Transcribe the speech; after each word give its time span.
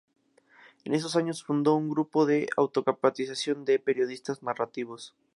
En 0.83 0.95
esos 0.95 1.15
años 1.15 1.43
fundó 1.43 1.75
un 1.75 1.87
grupo 1.87 2.25
de 2.25 2.49
auto-capacitación 2.57 3.65
de 3.65 3.77
periodistas 3.77 4.41
narrativos. 4.41 5.13